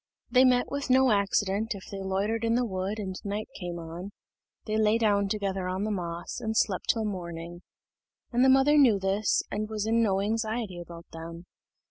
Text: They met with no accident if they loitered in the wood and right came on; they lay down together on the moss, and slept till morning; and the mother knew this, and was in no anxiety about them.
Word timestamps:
They 0.31 0.43
met 0.45 0.65
with 0.71 0.89
no 0.89 1.11
accident 1.11 1.75
if 1.75 1.85
they 1.91 2.01
loitered 2.01 2.43
in 2.43 2.55
the 2.55 2.65
wood 2.65 2.97
and 2.97 3.15
right 3.23 3.47
came 3.59 3.77
on; 3.77 4.09
they 4.65 4.75
lay 4.75 4.97
down 4.97 5.29
together 5.29 5.67
on 5.67 5.83
the 5.83 5.91
moss, 5.91 6.39
and 6.39 6.57
slept 6.57 6.89
till 6.89 7.05
morning; 7.05 7.61
and 8.31 8.43
the 8.43 8.49
mother 8.49 8.79
knew 8.79 8.97
this, 8.97 9.43
and 9.51 9.69
was 9.69 9.85
in 9.85 10.01
no 10.01 10.19
anxiety 10.19 10.79
about 10.79 11.05
them. 11.11 11.45